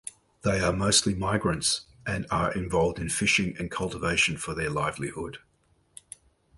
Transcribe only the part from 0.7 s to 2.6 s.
mostly migrants and are